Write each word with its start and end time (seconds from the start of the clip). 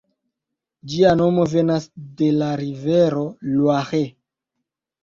Ĝia 0.93 1.11
nomo 1.19 1.45
venas 1.53 1.85
de 2.23 2.31
la 2.41 2.51
rivero 2.65 3.31
Loiret. 3.53 4.15